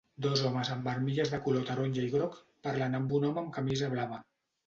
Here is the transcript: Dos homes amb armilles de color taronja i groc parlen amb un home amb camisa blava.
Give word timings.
Dos 0.25 0.39
homes 0.49 0.69
amb 0.75 0.87
armilles 0.93 1.33
de 1.33 1.39
color 1.47 1.67
taronja 1.67 2.07
i 2.07 2.09
groc 2.15 2.39
parlen 2.69 3.01
amb 3.01 3.13
un 3.19 3.27
home 3.29 3.43
amb 3.43 3.53
camisa 3.59 3.91
blava. 3.93 4.19